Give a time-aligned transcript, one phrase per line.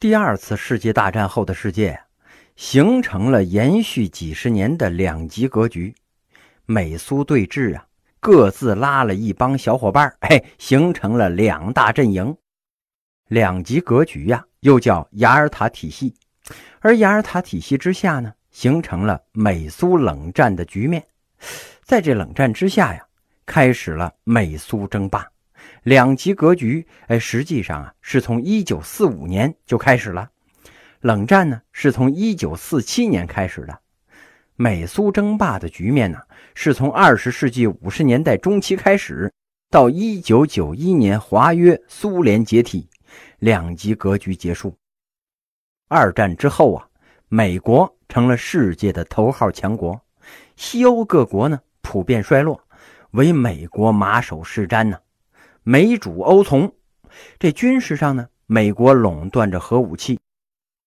[0.00, 1.98] 第二次世界大战后的世界
[2.56, 5.94] 形成了延续几十年的两极格局，
[6.66, 7.86] 美苏对峙啊，
[8.20, 12.36] 各自拉了一帮小伙伴， 哎，形成了两大阵营。
[13.28, 16.14] 两极格局呀，又叫雅尔塔体系，
[16.80, 21.02] 而雅尔塔体系之下呢，形成了美苏冷战的局面。
[21.82, 23.06] 在这冷战之下呀，
[23.46, 25.26] 开始了美苏争霸。
[25.84, 30.30] 两极格局，哎，实际上啊，是从一九四五年就开始了。
[31.00, 33.78] 冷战呢，是从一九四七年开始的。
[34.56, 36.18] 美苏争霸的局面呢，
[36.54, 39.30] 是从二十世纪五十年代中期开始，
[39.70, 42.88] 到一九九一年华约苏联解体，
[43.40, 44.74] 两极格局结束。
[45.88, 46.88] 二战之后啊，
[47.28, 50.00] 美国成了世界的头号强国，
[50.56, 52.58] 西欧各国呢普遍衰落，
[53.10, 54.98] 唯美国马首是瞻呢。
[55.66, 56.70] 美主欧从，
[57.38, 60.18] 这军事上呢，美国垄断着核武器；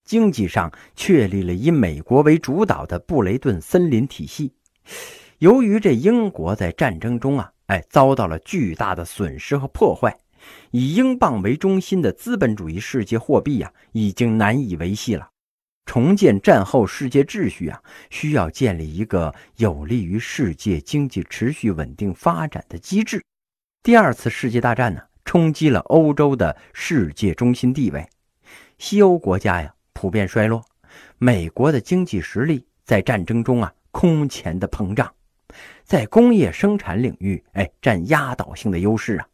[0.06, 4.54] 经济上确立了以美国为主导的布雷顿森林体系。
[5.40, 10.16] 由于这英国在战争中啊，哎，遭到了巨大的损失和破坏，
[10.70, 15.28] 以英镑为中心的资本主义世界货币呀，已经难以维系了。
[15.88, 17.82] 重建战后世界秩序啊，
[18.12, 23.24] 需要建立一个有利于世界经济持续稳定发展的机制。
[23.88, 28.06] 第二次世界大战呢，冲击了欧洲的世界中心地位，
[28.78, 30.62] 西欧国家呀普遍衰落，
[31.18, 35.10] 美国的经济实力在战争中啊空前的膨胀，
[35.86, 39.28] 在工业生产领域，哎占压倒性的优势啊，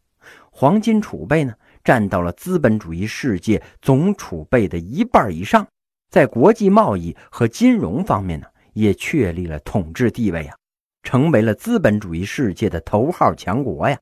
[0.52, 1.52] 黄金储备呢
[1.82, 5.66] 占到了资本主义世界总储备的一半以上，
[6.10, 10.54] 在国际贸易和金融方面呢也确立了统治地位啊，
[11.02, 13.98] 成为了资本主义世界的头号强国呀。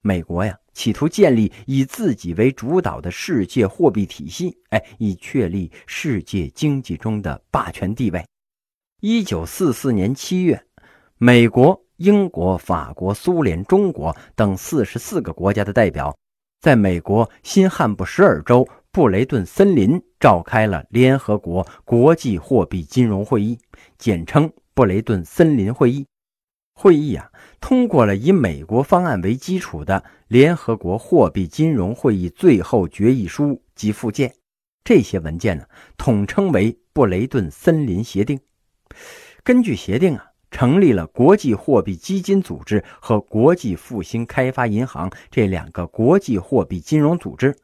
[0.00, 8.24] 美国呀，企图建立以自己为主导的世界货币体系，哎，以确立世界经济中的霸权地位。
[9.00, 10.60] 一九四四年七月，
[11.18, 16.16] 美国、英国、法国、苏联、中国等四十四个国家的代表，
[16.60, 23.58] 在美国新罕布什尔州布雷顿森林召开了联合国国际货币金融会议，
[23.98, 26.06] 简称布雷顿森林会议。
[26.80, 27.28] 会议啊，
[27.60, 34.32] 通过了以美国方案为基础的联合国货币金融会议最后决议书及附件。
[34.84, 35.64] 这些文件呢，
[35.96, 38.38] 统称为布雷顿森林协定。
[39.42, 47.56] 根据协定啊，成立了国际货币基金组织和国际复兴开发银行这两个国际货币金融组织，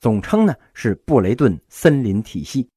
[0.00, 2.68] 总称呢是布雷顿森林体系。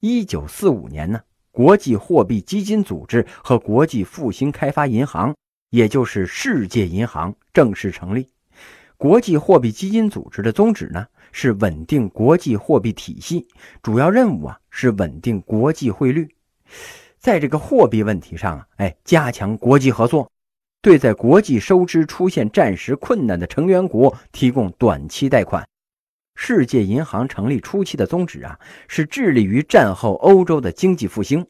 [0.00, 1.20] 一九四五年呢。
[1.52, 5.34] 国际货币基金组织和国际复兴开发银行，
[5.68, 8.26] 也就是世界银行正式成立。
[8.96, 13.46] 国际货币基金组织的宗旨呢，是稳定国际货币体系，
[13.82, 16.26] 主要任务啊是稳定国际汇率，
[17.18, 20.30] 在这个货币问题上啊，哎，加强国际合作，
[20.80, 25.62] 对在国际收支出现暂时困难的成员国提供短期贷款。
[26.34, 31.46] 世界银行成立初期的宗旨啊，是致力于战后欧洲的经济复兴。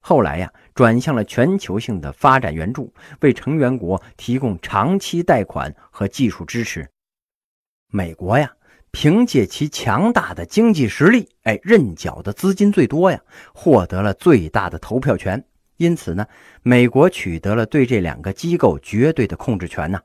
[0.00, 6.88] 后来呀，转向了全球性的发展援助，为成员国提供长期贷款和技术支持。
[7.90, 8.52] 美国呀，
[8.90, 13.20] 凭借其强大的经济实力，哎，认缴的资金最多呀，
[13.54, 15.44] 获得了最大的投票权。
[15.76, 16.26] 因此呢，
[16.62, 20.00] 美国取得了对这两个机构绝对的控制权呢。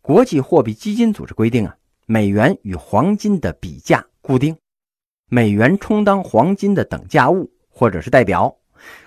[0.00, 1.77] 国际货币基金组织规定啊。
[2.10, 4.56] 美元与黄金的比价固定，
[5.28, 8.56] 美元充当黄金的等价物或者是代表，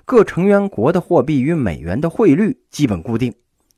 [0.05, 3.33] 各成员国的货币与美元的汇率基本固定。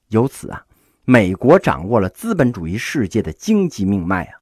[0.09, 0.65] 由此啊，
[1.05, 4.39] 美国掌握了资本主义世界的经济命脉啊。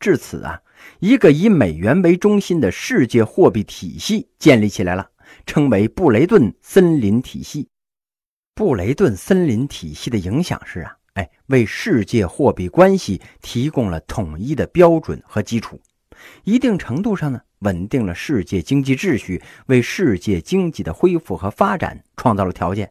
[0.00, 0.62] 至此啊，
[1.00, 5.10] 一个以美元为中心的世界货币体系建立起来了，
[5.44, 7.68] 称为布雷顿森林体系。
[8.54, 10.97] 布雷顿森林体系的影响是啊。
[11.18, 15.80] 哎，为世界货币关系提供了统一的标准和基础，
[16.44, 22.88] 一定程度上呢，稳定了世界经济秩序，为世界经济的恢复和发展创造了条件。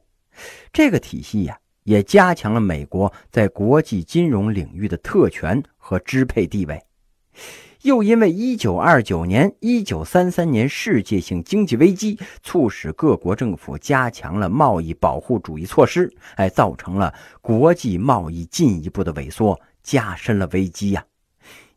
[0.74, 6.84] 这个体系呀，也加强了美国在国际金融领域的特权和支配地位。
[7.88, 21.06] 又因为1929年、1933年世界性经济危机，促使各国政府加强了贸易保护主义措施，哎，造成了国际贸易进一步的萎缩，加深了危机呀。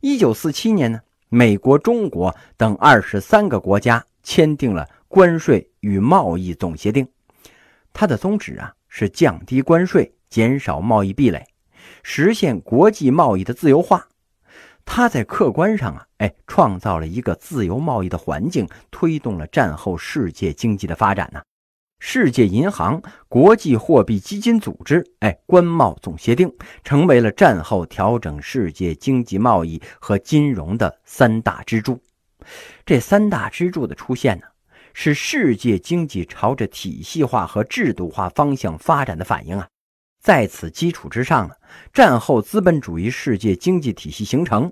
[0.01, 0.99] 1947年呢，
[1.29, 7.07] 美国、中国等23个国家签订了关税与贸易总协定，
[7.93, 11.47] 它的宗旨啊是降低关税，减少贸易壁垒，
[12.03, 14.09] 实现国际贸易的自由化。
[14.93, 21.41] 他在客观上啊，哎，创造了一个自由贸易的环境，推动了战后世界经济的发展呢。
[22.01, 26.53] 世界银行、国际货币基金组织、哎，关贸总协定，
[26.83, 32.03] 成为了战后调整世界经济贸易和金融的三大支柱。
[32.85, 34.47] 这三大支柱的出现呢，
[34.93, 39.69] 是世界经济朝着体系化和制度化方向发展的反应啊。
[40.21, 41.55] 在此基础之上呢，
[41.93, 44.71] 战后资本主义世界经济体系形成。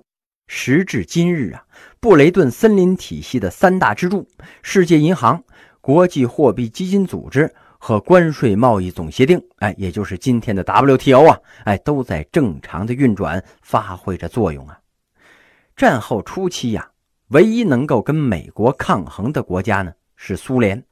[0.51, 1.63] 时至今日啊，
[1.99, 4.27] 布雷顿森林体系的三大支柱——
[4.63, 5.41] 世界银行。
[5.79, 14.79] 国际货币基金组织和关税贸易总协定，哎，也就是今天的 WTO 啊，哎，都在正常的运转，发挥着作用啊。
[15.77, 16.89] 战后初期呀，
[17.27, 20.83] 唯一能够跟美国抗衡的国家呢是苏联，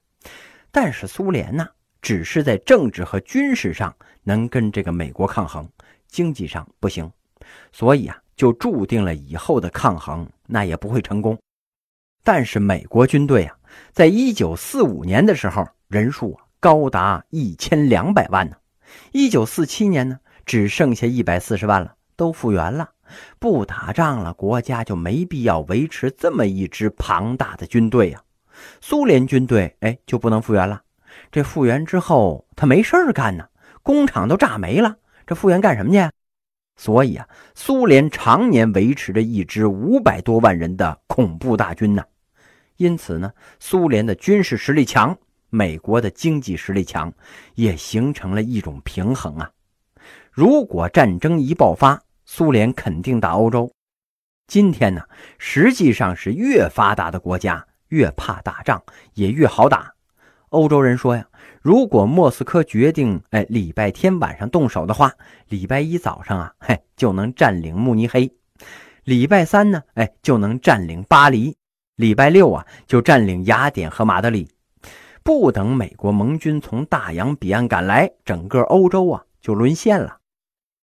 [0.72, 1.68] 但是苏联呢，
[2.00, 3.94] 只是在政治和军事上
[4.24, 5.68] 能跟这个美国抗衡，
[6.08, 7.12] 经济上不行，
[7.72, 11.38] 所以啊，就注定了以后的抗衡那也不会成功。
[12.24, 13.54] 但是美国军队啊。
[13.92, 18.56] 在一九四五年的时候，人数高达一千两百万呢。
[19.12, 22.90] 一九四七年呢，只剩下一百四十万了，都复员了，
[23.40, 28.24] 不打仗了，国家就没必要维持这么一支庞大的军队呀。
[28.80, 30.82] 苏联军队哎就不能复员了，
[31.30, 33.46] 这复员之后他没事干呢，
[33.84, 34.96] 工厂都炸没了，
[35.28, 36.10] 这复员干什么去？
[36.78, 42.04] 所以啊，苏联常年维持着一支五百多万人的恐怖大军呢。
[42.78, 45.18] 因此呢，苏联的军事实力强，
[45.50, 47.12] 美国的经济实力强，
[47.56, 49.50] 也形成了一种平衡啊。
[50.32, 53.72] 如果战争一爆发，苏联肯定打欧洲。
[54.46, 55.02] 今天呢，
[55.40, 58.82] 实际上是越发达的国家越怕打仗，
[59.16, 59.92] 也越好打。
[60.50, 61.28] 欧洲人说呀，
[61.68, 65.12] 如果莫斯科决定哎礼拜天晚上动手的话，
[65.50, 68.32] 礼拜一早上啊，嘿就能占领慕尼黑；
[69.04, 71.58] 礼拜三呢，哎就能占领巴黎。
[71.98, 74.50] 礼拜六啊，就占领雅典和马德里，
[75.24, 80.20] 不等美国盟军从大洋彼岸赶来，整个欧洲啊就沦陷了。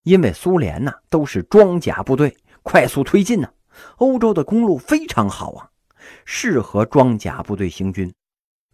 [0.02, 3.48] 因为苏联呢都是装甲部队，快速推进呢，
[3.96, 5.70] 欧洲的公路非常好啊，
[6.26, 8.12] 适合装甲部队行军。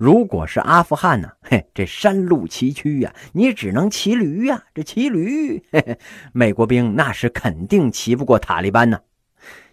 [0.00, 5.98] 如果是阿富汗呢，嘿，这山路崎岖呀，你只能骑驴呀，这骑驴，嘿嘿，
[6.32, 8.98] 美国兵那是肯定骑不过塔利班呢。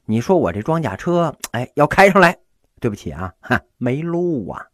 [0.04, 2.38] 你说我这装甲车，哎，要开上来。
[2.82, 4.66] 对不起啊，哈，没路啊！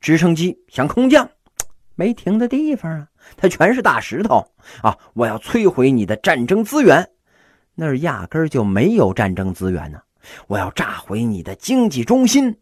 [0.00, 1.28] 直升机想空降，
[1.96, 4.46] 没停的地方啊，它全是大石头
[4.80, 4.96] 啊！
[5.14, 7.04] 我要摧毁你的战争资源，
[7.74, 10.00] 那儿压根就没有战争资源呢！
[10.46, 12.58] 我要炸毁你的经济中心，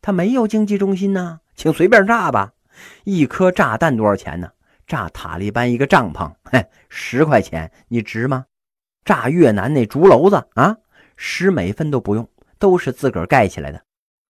[0.00, 2.52] 它没有经济中心呢，请随便炸吧！
[3.04, 4.48] 一颗炸弹多少钱呢？
[4.86, 8.44] 炸塔利班一个帐篷，嘿，十块钱，你值吗？
[9.04, 10.76] 炸越南那竹楼子啊，
[11.16, 13.82] 十美分都不用，都是自个儿盖起来的。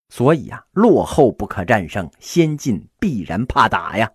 [0.08, 4.08] 所以啊，落后不可战胜，先进必然怕打呀。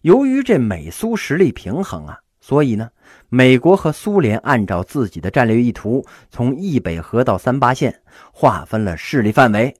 [0.00, 2.90] 由于这美苏实力平衡啊，所以呢，
[3.28, 9.74] 美国和苏联按照自己的战略意图，从易北河到三八线划分了势力范围，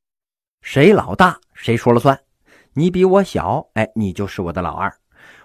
[0.62, 2.18] 谁老大谁说了算。
[2.78, 4.94] 你比我小，哎，你就是我的老二。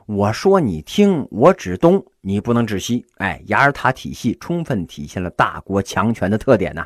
[0.06, 3.04] 我说你听，我指东，你不能指西。
[3.16, 6.86] 哎，雅尔塔体系充分体现了大国强权的特点呢。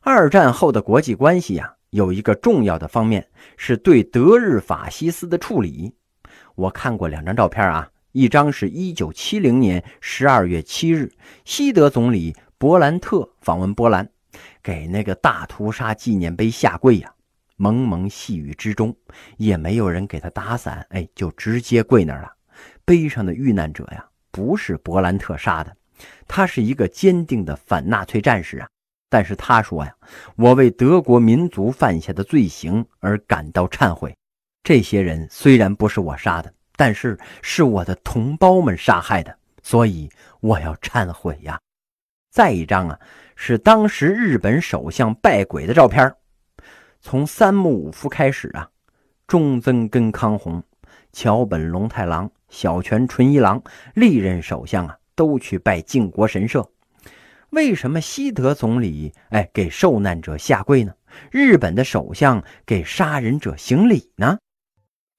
[0.00, 1.72] 二战后的国际关系呀。
[1.90, 3.24] 有一个重要的方面
[3.56, 5.94] 是对德日法西斯的处理。
[6.56, 11.08] 我看过两张照片啊，一张是一九七零年十二月七日，
[11.44, 14.10] 西德总理勃兰特访问波兰，
[14.60, 17.12] 给那个大屠杀纪念碑下跪呀。
[17.56, 18.94] 蒙蒙细雨之中，
[19.36, 22.32] 也没有人给他打伞，哎，就直接跪那儿了。
[22.84, 25.76] 碑上的遇难者呀，不是勃兰特杀的，
[26.28, 28.68] 他是一个坚定的反纳粹战士啊。
[29.08, 29.94] 但是他说呀，
[30.36, 34.14] 我为德国民族犯下的罪行而感到忏悔。
[34.62, 40.10] 这些人虽然不是我杀的，但是是我的同胞们杀害的，所以
[40.40, 41.58] 我要忏悔呀。
[42.30, 42.98] 再一张啊，
[43.36, 46.12] 是当时日本首相拜鬼的照片。
[47.08, 48.68] 从三木武夫开始啊，
[49.28, 50.60] 中曾根康弘、
[51.12, 53.62] 桥本龙太郎、小泉纯一郎
[53.94, 56.68] 历任首相啊，都去拜靖国神社。
[57.50, 60.92] 为什么西德总理哎给受难者下跪呢？
[61.30, 64.38] 日本的首相给杀人者行礼呢？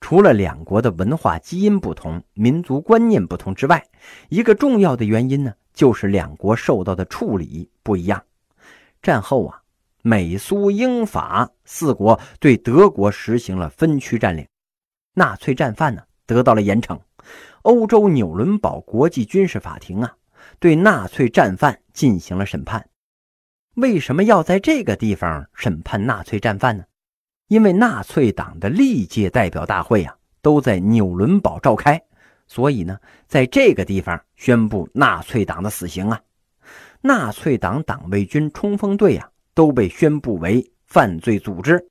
[0.01, 3.81] 除了两国的文化基因不同、民族观念不同之外，
[4.27, 8.21] 一个重要的原因呢，就是两国受到的处理不一样。
[9.01, 9.61] 战后啊，
[10.01, 14.47] 美苏英法四国对德国实行了分区占领，
[15.13, 16.99] 纳粹战犯呢得到了严惩。
[17.63, 20.13] 欧洲纽伦堡国际军事法庭啊。
[20.59, 22.87] 对纳粹战犯进行了审判，
[23.75, 26.85] 为什么要在这个地方审判纳粹战犯呢？
[27.47, 32.01] 因为纳粹党的历届代表大会啊都在纽伦堡召开，
[32.47, 36.19] 所以呢，在这个地方宣布纳粹党的死刑啊。
[37.01, 41.83] 纳粹党党卫军冲锋队啊都被宣布为犯罪组织。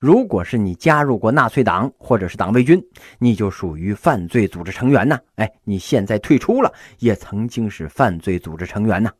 [0.00, 2.82] 如果是你加入过纳粹党或者是党卫军，
[3.20, 5.16] 你就属于犯罪组织成员呐。
[5.36, 9.12] 哎，你现在退出了，也曾经是犯罪组织成员呐。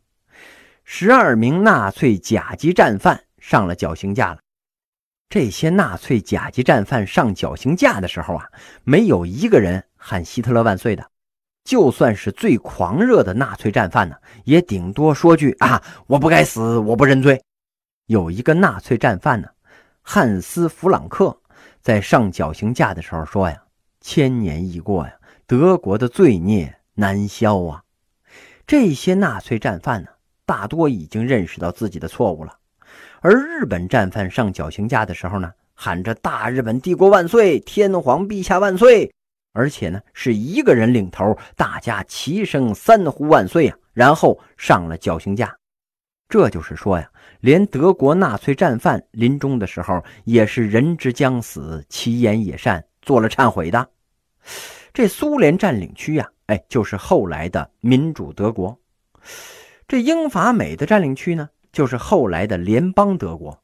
[0.83, 4.41] 十二名纳粹甲级战犯上了绞刑架了。
[5.29, 8.47] 这些纳粹甲级战犯上绞刑架的时候啊，
[8.83, 11.09] 没有一个人喊希特勒万岁的。
[11.63, 17.41] 就算是最狂热的纳粹战犯呢，也顶多说句啊，我不该死，我不认罪。
[18.11, 19.47] 有一个纳粹战犯呢。
[20.03, 21.41] 汉斯·弗朗克
[21.81, 23.57] 在上绞刑架的时候说：“呀，
[24.01, 25.13] 千年已过呀，
[25.47, 27.81] 德国的罪孽难消啊。”
[28.67, 30.09] 这些纳粹战犯呢，
[30.45, 32.53] 大多已经认识到自己的错误了。
[33.21, 39.09] 而日本战犯上绞刑架的时候呢，喊着“大日本帝国万岁，天皇陛下万岁”，
[39.55, 45.57] 而且呢是一个人领头，大家齐声三呼万岁啊，然后上了绞刑架。
[46.31, 47.11] 这就是说呀，
[47.41, 53.87] 连德国纳粹战犯临终的时候也是人之将死，其言也善，做了忏悔的。
[54.95, 58.73] 这苏联占领区呀，哎，就是后来的民主德国；
[59.89, 63.61] 这英法美的占领区呢，就是后来的联邦德国。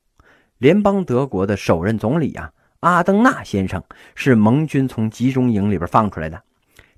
[0.58, 3.80] 联邦德国的首任总理啊，阿登纳先生
[4.16, 6.42] 是盟军从集中营里边放出来的。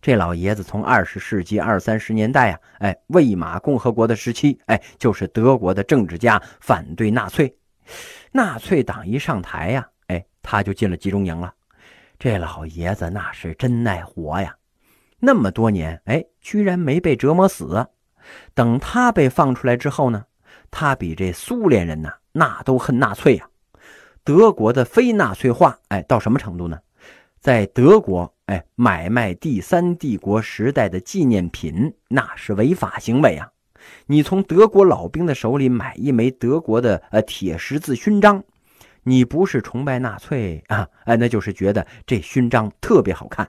[0.00, 7.52] 这老爷子从二十世纪二三十年代啊，哎，魏玛共和国的时期，哎，就是德国的政治家，反对纳粹。
[8.30, 11.52] 纳粹党一上台呀，哎，他就进了集中营了。
[12.18, 14.54] 这老爷子那是真耐活呀，
[15.18, 17.86] 那么多年，哎，居然没被折磨死。
[18.54, 20.24] 等他被放出来之后呢，
[20.70, 23.48] 他比这苏联人呐，那都恨纳粹啊。
[24.22, 26.78] 德国的非纳粹化，哎，到什么程度呢？
[27.40, 28.34] 在德国。
[28.46, 33.46] 哎，买卖第三帝国时代的纪念品，那是违法行为啊！
[34.06, 38.42] 你从德国老兵的手里买一枚德国的呃铁十字勋章，
[39.02, 40.88] 你不是崇拜纳粹啊？
[41.04, 43.46] 哎，那就是觉得这勋章特别好看。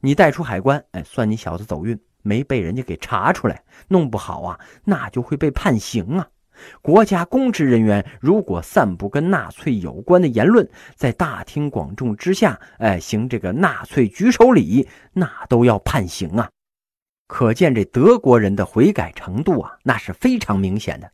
[0.00, 6.28] 你带出海关，哎，算你小子走运，没被人家给查出来，弄不好啊，那就会被判刑啊！
[6.82, 16.50] 国家公职人员如果散布跟纳粹有关的言论，在大庭广众之下，哎，行这个纳粹举手礼，那都要判刑啊！
[17.26, 21.10] 可见这德国人的悔改程度啊，那是非常明显的。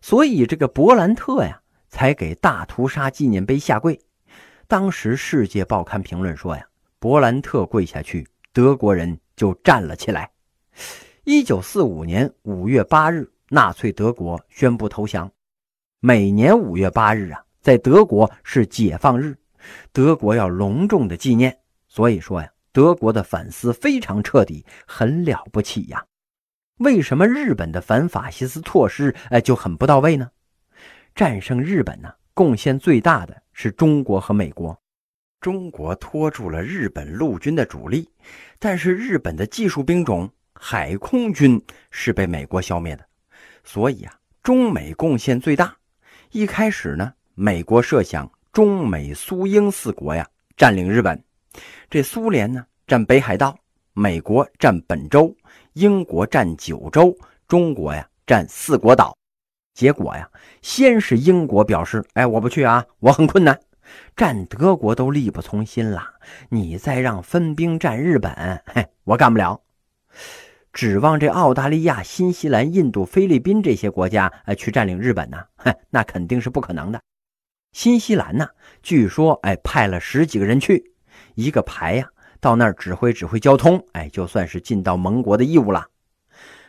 [0.00, 3.98] 所以这个勃兰特呀，才给大屠杀纪念碑下跪。
[4.66, 6.66] 当时《世界报刊》评论说呀，
[7.00, 10.30] 勃兰特跪下去，德国人就站了起来。
[11.24, 13.33] 一九四五年五月八日。
[13.54, 15.30] 纳粹德国宣布投降。
[16.00, 19.38] 每年五月八日啊，在德国是解放日，
[19.92, 21.56] 德国要隆重的纪念。
[21.86, 26.04] 所以说呀，德国的反思非常彻底，很了不起呀。
[26.78, 30.28] 为什么日本的反法西斯措施哎就很不到位呢？
[31.14, 34.76] 战胜日本呢，贡献最大的是中国和美国。
[35.40, 38.10] 中国拖住了日本陆军的主力，
[38.58, 43.06] 但是日本的技术兵种海空军是被美国消灭的。
[43.64, 45.74] 所以啊，中美贡献最大。
[46.30, 51.22] 一开始呢，美国设想中美苏英四国呀占领日本，
[51.90, 53.56] 这苏联呢占北海道，
[53.92, 55.34] 美国占本州，
[55.72, 57.16] 英国占九州，
[57.48, 59.16] 中国呀占四国岛。
[59.72, 60.30] 结果呀，
[60.62, 63.58] 先是英国表示：“哎，我不去啊，我很困难。”
[64.16, 66.14] 占德国都力不从心了，
[66.48, 69.60] 你再让分兵占日本，嘿，我干不了。
[70.74, 75.38] 指望这澳大利亚、新西兰、印度、菲律宾这些国家哎去占领日本呢？
[75.54, 77.00] 哼，那肯定是不可能的。
[77.72, 78.48] 新西兰呢，
[78.82, 80.92] 据说哎派了十几个人去，
[81.36, 82.08] 一个排呀，
[82.40, 85.86] 到那儿指挥指挥交通，哎，就算是尽到盟国的义务了。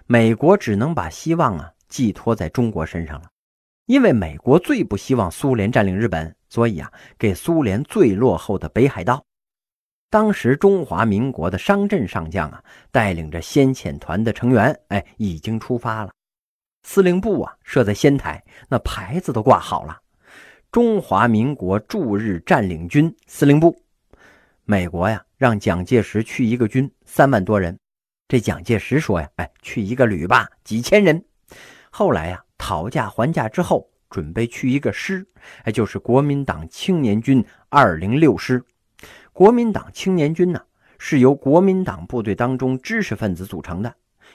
[0.05, 3.27] 美国只能把希望啊寄托在中国身上了，
[3.88, 9.25] 因为美国最不希望苏联占领日本，所以啊，给苏联最落后的北海道。
[10.15, 16.12] 当时中华民国的商震上将啊，带领着先遣团的成员，哎，已经出发了。
[16.84, 20.00] 司令部啊设在仙台，那牌子都挂好了
[20.72, 23.77] ：“中华民国驻日占领军司令部。”
[24.63, 27.77] 美国呀，让蒋介石去一个军，三万多人。
[28.29, 31.22] 这蒋介石说呀：“哎，去一个旅吧，几千人。”
[31.91, 35.27] 后来呀，讨价还价之后，准备去一个师，
[35.63, 38.63] 哎，就是国民党青年军二零六师。
[39.36, 40.62] 国民党青年军呢，
[40.98, 43.94] 是由国民党部队当中知识分子组成的，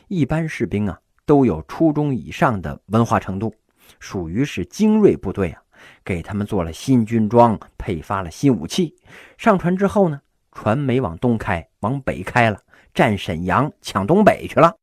[0.09, 3.55] 一般士兵啊都有初中以上的文化程度，
[3.99, 5.63] 属于是精锐部队啊，
[6.05, 8.95] 给他们做了新军装，配发了新武器。
[9.39, 10.21] 上船之后呢，
[10.53, 12.61] 船没往东开，往北开了，
[12.93, 14.77] 占沈阳，抢东北去了。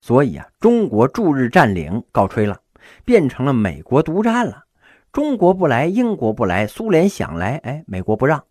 [0.00, 2.60] 所以啊，中国驻日占领告吹了，
[3.04, 4.64] 变成了美国独占了。
[5.12, 8.42] 中国不来，英国不来，苏联想来，哎，美国不让。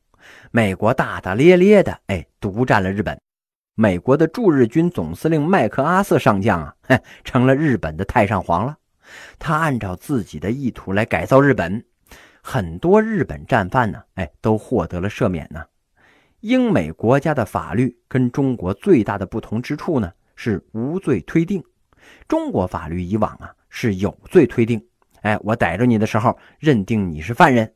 [0.51, 3.19] 美国大大咧咧的，哎，独占了日本。
[3.75, 6.75] 美国的驻日军总司令麦克阿瑟上将啊，
[7.23, 8.77] 成了日本的太上皇了。
[9.39, 11.83] 他按照自己的意图来改造日本，
[12.41, 15.63] 很多日本战犯呢，哎，都获得了赦免呢。
[16.41, 21.63] 英美国家的法律跟中国最大的不同之处呢，是无罪推定。
[22.27, 24.85] 中国法律以往啊是有罪推定，
[25.21, 27.73] 哎，我逮着你的时候认定你是犯人。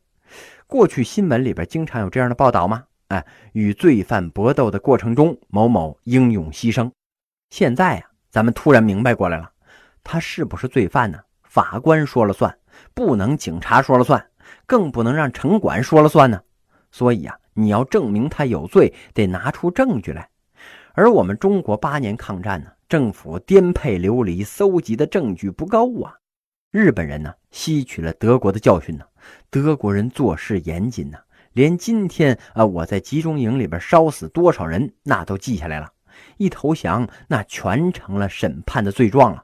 [0.68, 2.84] 过去新闻里边经常有这样的报道吗？
[3.08, 6.92] 哎，与罪犯搏斗的过程中，某某英勇牺牲。
[7.50, 9.50] 现在啊，咱们突然明白过来了，
[10.04, 11.18] 他是不是罪犯呢？
[11.44, 12.54] 法官说了算，
[12.94, 14.24] 不能警察说了算，
[14.66, 16.42] 更不能让城管说了算呢。
[16.92, 20.30] 所以啊，你要证明他有罪，得拿出证据来。
[20.94, 26.14] 而我们中国八年抗战呢，政府颠沛流离，搜集的证据不够啊。
[26.72, 29.06] 日本人呢，吸取了德国的教训呢。
[29.50, 31.18] 德国人做事严谨呐，
[31.54, 35.92] 连今天啊，我在集中营里边烧死多少人，那都记下来了。
[36.38, 39.44] 一投降，那全成了审判的罪状了。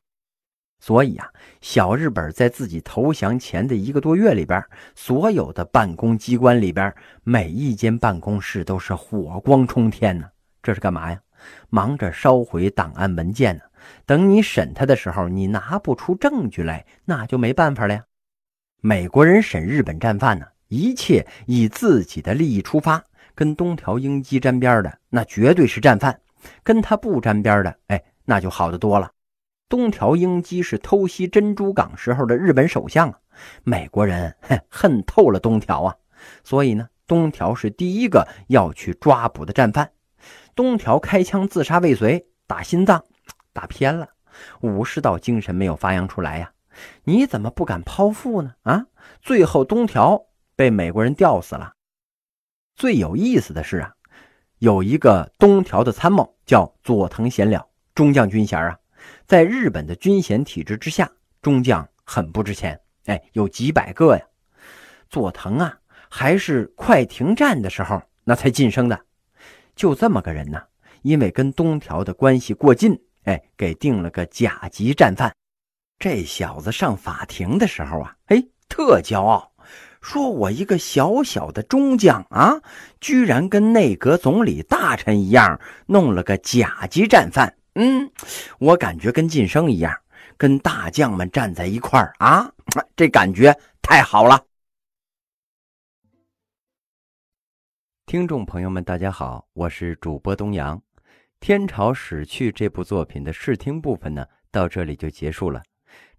[0.80, 1.30] 所以啊，
[1.62, 4.62] 小日本在自己投降前的一个多月里边，
[4.96, 6.94] 所有的办公机关里边，
[7.24, 10.28] 每一间办公室都是火光冲天呢。
[10.62, 11.20] 这是干嘛呀？
[11.70, 13.62] 忙着烧毁档案文件呢。
[14.06, 18.04] 等你审他的时候，你拿不出证据来，那就没办法了呀。
[18.86, 23.02] 美国人审日本战犯呢，一切以自己的利益出发，
[23.34, 26.20] 跟东条英机沾边的那绝对是战犯，
[26.64, 29.10] 跟他不沾边的，哎，那就好得多了。
[29.70, 33.18] 东条英机是偷袭珍珠港时候的日本首相啊，
[33.64, 35.96] 美国人恨恨透了东条啊，
[36.44, 39.90] 所以呢，东条是第一个要去抓捕的战犯。
[40.56, 43.02] 东条开枪自杀未遂，打心脏，
[43.54, 44.10] 打偏了，
[44.60, 46.52] 武士道精神没有发扬出来呀。
[47.04, 48.54] 你怎么不敢剖腹呢？
[48.64, 48.86] 啊！
[49.22, 51.74] 最后东条被美国人吊死了。
[52.76, 53.94] 最有意思的是啊，
[54.60, 58.78] 有一个东条的参谋叫佐藤贤了，中将军衔啊，
[59.28, 62.80] 在日本的军衔体制之下，中将很不值钱。
[63.06, 64.26] 哎，有几百个呀。
[65.10, 65.78] 佐藤啊，
[66.10, 69.00] 还是快停战的时候那才晋升的。
[69.76, 70.62] 就这么个人呢，
[71.02, 75.36] 因为跟东条的关系过近，哎，给定了个甲级战犯。
[76.04, 79.54] 这小子上法庭的时候啊，哎，特骄傲，
[80.02, 82.62] 说我一个小小的中将啊，
[83.00, 87.56] 居然跟内阁总理大臣一样，弄了个甲级战犯。
[87.76, 88.12] 嗯，
[88.60, 89.98] 我感觉跟晋升一样，
[90.36, 92.52] 跟大将们站在一块儿啊，
[92.98, 94.46] 这感觉太好了。
[98.06, 100.78] 听众朋友们，大家好，我是主播东阳。
[101.40, 105.64] 《天朝史去》这部作品的试听部分呢，到这里就结束了。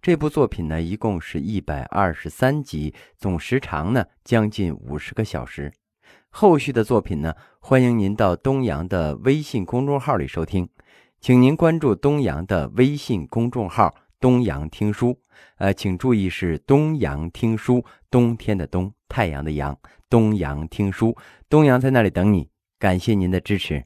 [0.01, 5.71] 这部作品呢，一共是一百二十三集，总时长呢将近五十个小时。
[6.29, 10.67] 后续的作品呢，欢迎您到东阳的微信公众号里收听，
[11.19, 15.17] 请您关注东阳的微信公众号“东阳听书”。
[15.57, 19.77] 呃，请注意是“东阳听书”，冬天的冬，太阳的阳，
[20.09, 21.15] 东阳听书，
[21.49, 22.49] 东阳在那里等你。
[22.77, 23.85] 感谢您的支持。